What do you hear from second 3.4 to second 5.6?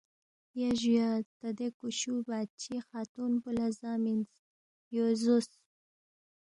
پو لہ زا مِنس، یو زوس